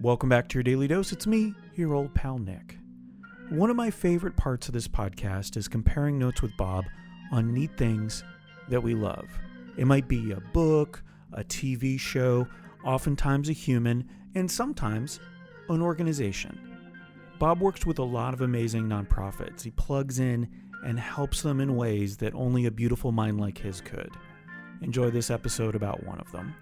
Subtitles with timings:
[0.00, 1.10] Welcome back to your daily dose.
[1.10, 2.78] It's me, your old pal Nick.
[3.50, 6.84] One of my favorite parts of this podcast is comparing notes with Bob
[7.32, 8.22] on neat things
[8.68, 9.28] that we love.
[9.76, 11.02] It might be a book,
[11.32, 12.46] a TV show,
[12.84, 15.18] oftentimes a human, and sometimes
[15.68, 16.78] an organization.
[17.38, 19.62] Bob works with a lot of amazing nonprofits.
[19.62, 20.48] He plugs in
[20.84, 24.10] and helps them in ways that only a beautiful mind like his could.
[24.82, 26.54] Enjoy this episode about one of them.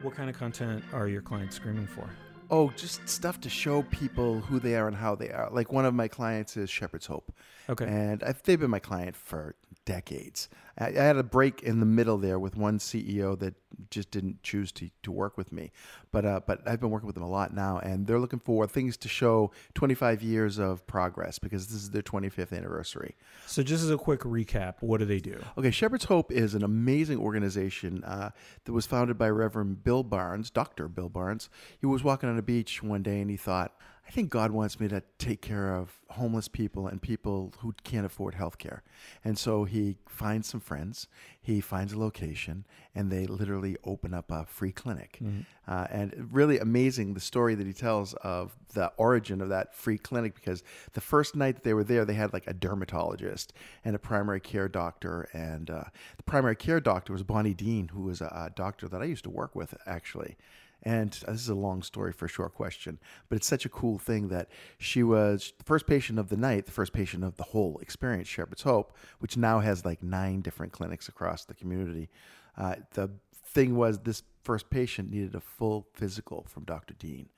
[0.00, 2.08] What kind of content are your clients screaming for?
[2.50, 5.48] Oh, just stuff to show people who they are and how they are.
[5.50, 7.32] Like one of my clients is Shepherd's Hope.
[7.68, 7.86] Okay.
[7.86, 9.54] And I've, they've been my client for
[9.84, 10.48] decades.
[10.78, 13.54] I, I had a break in the middle there with one CEO that
[13.92, 15.70] just didn't choose to, to work with me.
[16.10, 18.66] But uh, but I've been working with them a lot now, and they're looking for
[18.66, 23.14] things to show 25 years of progress because this is their 25th anniversary.
[23.46, 25.38] So, just as a quick recap, what do they do?
[25.56, 28.30] Okay, Shepherd's Hope is an amazing organization uh,
[28.64, 30.88] that was founded by Reverend Bill Barnes, Dr.
[30.88, 31.48] Bill Barnes.
[31.78, 34.80] He was walking on a beach one day and he thought, I think God wants
[34.80, 38.82] me to take care of homeless people and people who can't afford health care.
[39.24, 41.06] And so he finds some friends,
[41.40, 45.18] he finds a location, and they literally open up a free clinic.
[45.22, 45.40] Mm-hmm.
[45.66, 49.98] Uh, and really amazing the story that he tells of the origin of that free
[49.98, 53.52] clinic because the first night that they were there, they had like a dermatologist
[53.84, 55.28] and a primary care doctor.
[55.32, 55.84] And uh,
[56.16, 59.24] the primary care doctor was Bonnie Dean, who was a, a doctor that I used
[59.24, 60.36] to work with actually.
[60.84, 63.98] And this is a long story for a short question, but it's such a cool
[63.98, 64.48] thing that
[64.78, 68.26] she was the first patient of the night, the first patient of the whole experience,
[68.26, 72.10] Shepherd's Hope, which now has like nine different clinics across the community.
[72.58, 73.10] Uh, the
[73.46, 76.94] thing was, this first patient needed a full physical from Dr.
[76.94, 77.28] Dean.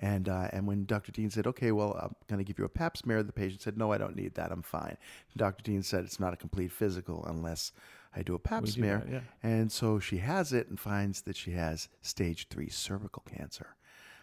[0.00, 1.10] And uh, and when Dr.
[1.10, 3.76] Dean said, "Okay, well, I'm going to give you a Pap smear," the patient said,
[3.76, 4.52] "No, I don't need that.
[4.52, 5.64] I'm fine." And Dr.
[5.64, 7.72] Dean said, "It's not a complete physical unless
[8.14, 9.02] I do a pap we smear.
[9.04, 9.20] That, yeah.
[9.42, 13.76] And so she has it and finds that she has stage three cervical cancer.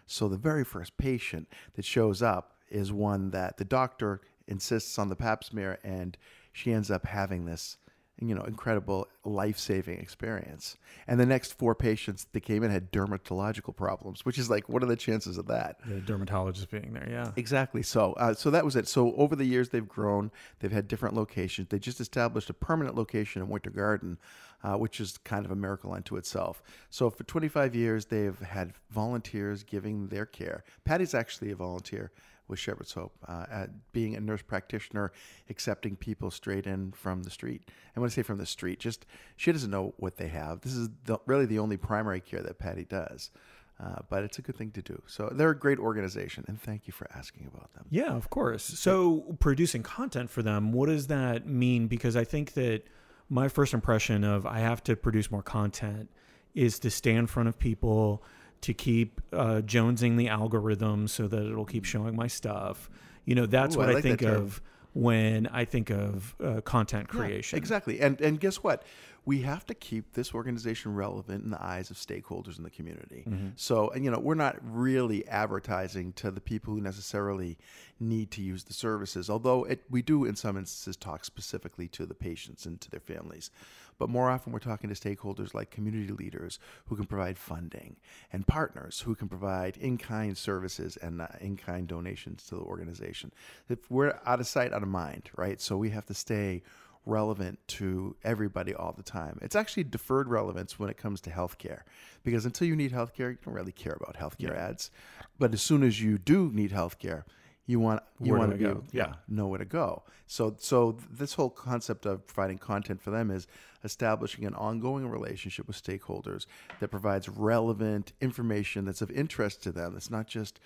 [0.06, 5.10] So the very first patient that shows up is one that the doctor insists on
[5.10, 6.18] the pap smear, and
[6.52, 7.78] she ends up having this
[8.20, 10.78] you know, incredible life saving experience.
[11.08, 14.82] And the next four patients that came in had dermatological problems, which is like, what
[14.84, 15.80] are the chances of that?
[15.86, 17.32] The dermatologist being there, yeah.
[17.36, 17.84] Exactly.
[17.84, 18.88] So, uh, so that was it.
[18.88, 20.32] So over the years, they've grown.
[20.60, 21.68] They've had different locations.
[21.70, 24.18] They just established a permanent location in Winter Garden,
[24.64, 26.64] uh, which is kind of a miracle unto itself.
[26.90, 30.64] So for 25 years, they've had volunteers giving their care.
[30.86, 32.12] Patty's actually a volunteer
[32.48, 35.12] with Shepherd's Hope, uh, being a nurse practitioner,
[35.50, 37.64] accepting people straight in from the street.
[37.94, 40.62] And when I say from the street, just she doesn't know what they have.
[40.62, 43.32] This is the, really the only primary care that Patty does.
[43.78, 45.02] Uh, but it's a good thing to do.
[45.06, 47.86] So they're a great organization, and thank you for asking about them.
[47.90, 48.64] Yeah, of course.
[48.64, 51.88] So producing content for them, what does that mean?
[51.88, 52.84] Because I think that
[53.28, 56.10] my first impression of I have to produce more content
[56.54, 58.24] is to stay in front of people
[58.62, 62.90] to keep uh, jonesing the algorithm so that it'll keep showing my stuff.
[63.26, 64.62] You know, that's Ooh, what I, like I think of
[64.94, 67.58] when I think of uh, content creation.
[67.58, 68.00] Yeah, exactly.
[68.00, 68.84] And and guess what?
[69.26, 73.24] We have to keep this organization relevant in the eyes of stakeholders in the community.
[73.28, 73.48] Mm-hmm.
[73.56, 77.58] So, and you know, we're not really advertising to the people who necessarily
[78.00, 82.06] need to use the services, although it, we do in some instances talk specifically to
[82.06, 83.50] the patients and to their families.
[83.98, 87.96] But more often, we're talking to stakeholders like community leaders who can provide funding
[88.32, 92.62] and partners who can provide in kind services and uh, in kind donations to the
[92.62, 93.32] organization.
[93.70, 95.62] If we're out of sight, out of mind, right?
[95.62, 96.64] So we have to stay
[97.06, 99.40] relevant to everybody all the time.
[99.42, 101.82] It's actually deferred relevance when it comes to healthcare
[102.24, 104.68] because until you need healthcare, you don't really care about healthcare yeah.
[104.68, 104.92] ads.
[105.38, 107.24] But as soon as you do need healthcare,
[107.68, 110.04] you want you where want to be able, yeah know where to go.
[110.28, 113.48] So so this whole concept of providing content for them is
[113.84, 116.46] establishing an ongoing relationship with stakeholders
[116.80, 119.96] that provides relevant information that's of interest to them.
[119.96, 120.60] It's not just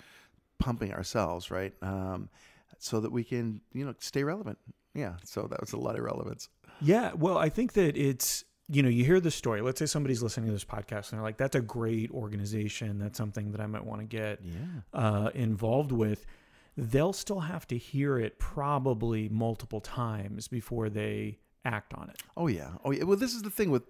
[0.58, 1.72] pumping ourselves, right?
[1.82, 2.28] Um,
[2.80, 4.58] so that we can you know stay relevant.
[4.94, 5.14] Yeah.
[5.24, 6.48] So that was a lot of relevance.
[6.80, 7.12] Yeah.
[7.14, 9.62] Well, I think that it's you know, you hear the story.
[9.62, 12.98] Let's say somebody's listening to this podcast and they're like, "That's a great organization.
[12.98, 14.98] That's something that I might want to get yeah.
[14.98, 16.26] uh, involved with."
[16.76, 22.22] they'll still have to hear it probably multiple times before they act on it.
[22.36, 22.70] Oh yeah.
[22.84, 23.04] Oh yeah.
[23.04, 23.82] Well, this is the thing with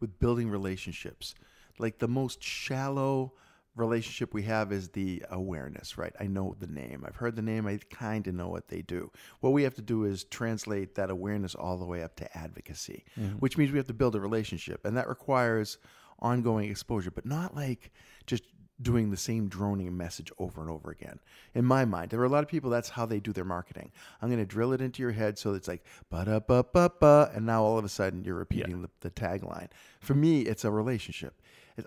[0.00, 1.34] with building relationships.
[1.78, 3.34] Like the most shallow
[3.76, 6.12] relationship we have is the awareness, right?
[6.20, 7.04] I know the name.
[7.06, 7.66] I've heard the name.
[7.66, 9.10] I kind of know what they do.
[9.40, 13.04] What we have to do is translate that awareness all the way up to advocacy,
[13.18, 13.36] mm-hmm.
[13.36, 14.84] which means we have to build a relationship.
[14.84, 15.78] And that requires
[16.20, 17.90] ongoing exposure, but not like
[18.26, 18.44] just
[18.82, 21.20] doing the same droning message over and over again.
[21.54, 23.92] In my mind, there are a lot of people that's how they do their marketing.
[24.20, 26.90] I'm going to drill it into your head so it's like ba da ba ba
[27.00, 29.68] ba, and now all of a sudden you're repeating the, the tagline.
[30.00, 31.40] For me, it's a relationship.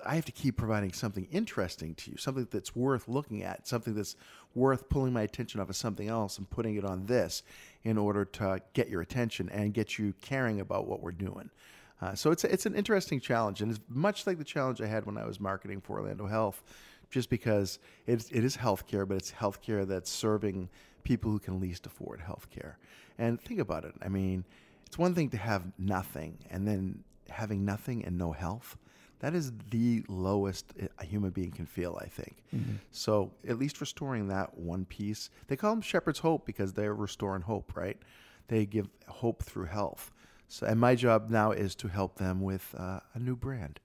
[0.06, 3.94] I have to keep providing something interesting to you, something that's worth looking at, something
[3.94, 4.16] that's
[4.54, 7.44] worth pulling my attention off of something else and putting it on this
[7.84, 11.50] in order to get your attention and get you caring about what we're doing.
[12.02, 15.06] Uh, so it's it's an interesting challenge, and it's much like the challenge I had
[15.06, 16.62] when I was marketing for Orlando Health,
[17.10, 20.70] just because it's, it is healthcare, but it's healthcare that's serving
[21.04, 22.76] people who can least afford healthcare.
[23.18, 23.96] And think about it.
[24.04, 24.44] I mean,
[24.86, 28.78] it's one thing to have nothing, and then having nothing and no health.
[29.20, 32.44] That is the lowest a human being can feel, I think.
[32.56, 32.76] Mm-hmm.
[32.92, 37.42] So, at least restoring that one piece, they call them shepherd's hope because they're restoring
[37.42, 37.98] hope, right?
[38.48, 40.12] They give hope through health.
[40.48, 43.80] So, and my job now is to help them with uh, a new brand,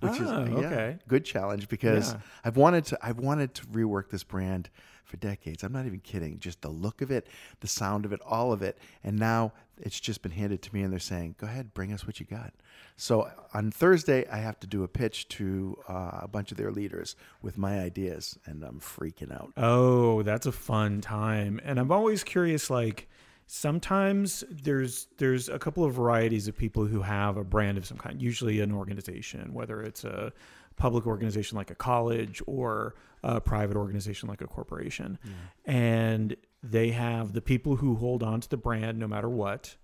[0.00, 0.98] which oh, is yeah, okay.
[1.08, 2.20] good challenge because Yeah.
[2.44, 4.68] I've wanted to I've wanted to rework this brand
[5.04, 5.62] for decades.
[5.62, 6.38] I'm not even kidding.
[6.38, 7.26] Just the look of it,
[7.60, 9.52] the sound of it, all of it, and now
[9.82, 12.26] it's just been handed to me, and they're saying, "Go ahead, bring us what you
[12.26, 12.54] got."
[12.96, 16.70] So on Thursday, I have to do a pitch to uh, a bunch of their
[16.70, 19.52] leaders with my ideas, and I'm freaking out.
[19.56, 21.60] Oh, that's a fun time.
[21.64, 23.08] And I'm always curious like
[23.46, 27.98] sometimes there's there's a couple of varieties of people who have a brand of some
[27.98, 30.32] kind, usually an organization, whether it's a
[30.76, 35.18] public organization like a college or a private organization like a corporation.
[35.64, 39.76] And they have the people who hold on to the brand no matter what,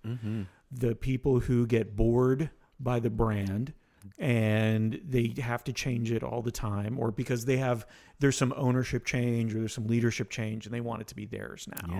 [0.71, 2.49] the people who get bored
[2.79, 3.73] by the brand
[4.17, 7.85] and they have to change it all the time or because they have
[8.19, 11.25] there's some ownership change or there's some leadership change and they want it to be
[11.25, 11.93] theirs now.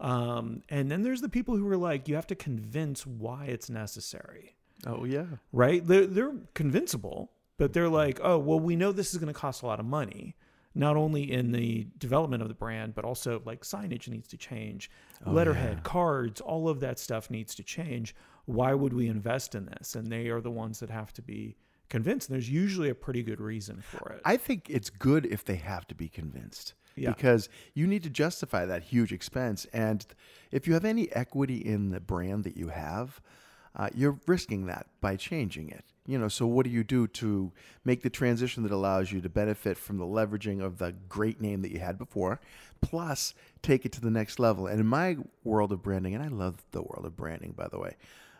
[0.00, 0.06] Yeah.
[0.36, 3.68] um, and then there's the people who are like you have to convince why it's
[3.68, 4.56] necessary.
[4.86, 5.26] Oh yeah.
[5.52, 5.84] right?
[5.86, 9.62] They're, they're convincible but they're like oh well we know this is going to cost
[9.62, 10.36] a lot of money
[10.74, 14.90] not only in the development of the brand but also like signage needs to change
[15.26, 18.14] oh, letterhead cards all of that stuff needs to change
[18.46, 21.56] why would we invest in this and they are the ones that have to be
[21.88, 25.44] convinced and there's usually a pretty good reason for it I think it's good if
[25.44, 26.74] they have to be convinced.
[26.94, 27.10] Yeah.
[27.10, 29.66] Because you need to justify that huge expense.
[29.72, 30.04] And
[30.50, 33.20] if you have any equity in the brand that you have,
[33.76, 35.84] uh, you're risking that by changing it.
[36.04, 37.52] You know, so what do you do to
[37.84, 41.62] make the transition that allows you to benefit from the leveraging of the great name
[41.62, 42.40] that you had before,
[42.80, 44.66] plus take it to the next level?
[44.66, 47.78] And in my world of branding, and I love the world of branding, by the
[47.78, 47.96] way,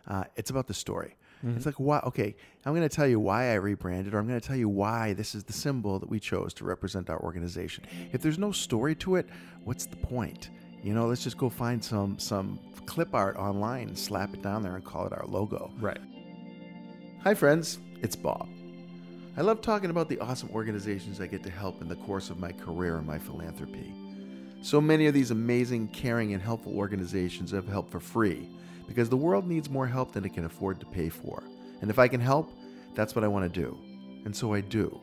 [0.07, 1.15] uh, it's about the story.
[1.57, 1.99] It's like, why?
[2.05, 4.69] Okay, I'm going to tell you why I rebranded, or I'm going to tell you
[4.69, 7.83] why this is the symbol that we chose to represent our organization.
[8.13, 9.27] If there's no story to it,
[9.65, 10.51] what's the point?
[10.83, 14.61] You know, let's just go find some some clip art online and slap it down
[14.61, 15.71] there and call it our logo.
[15.79, 15.97] right
[17.23, 17.79] Hi, friends.
[18.01, 18.49] It's Bob.
[19.37, 22.37] I love talking about the awesome organizations I get to help in the course of
[22.37, 23.93] my career and my philanthropy.
[24.61, 28.49] So many of these amazing, caring, and helpful organizations have helped for free
[28.85, 31.43] because the world needs more help than it can afford to pay for.
[31.81, 32.51] And if I can help,
[32.93, 33.79] that's what I want to do.
[34.25, 34.99] And so I do.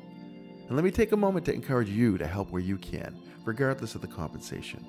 [0.69, 3.95] And let me take a moment to encourage you to help where you can, regardless
[3.95, 4.87] of the compensation.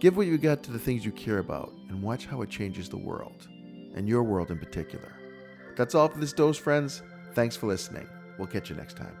[0.00, 2.88] Give what you got to the things you care about and watch how it changes
[2.88, 3.46] the world,
[3.94, 5.12] and your world in particular.
[5.76, 7.02] That's all for this dose, friends.
[7.34, 8.08] Thanks for listening.
[8.38, 9.14] We'll catch you next time.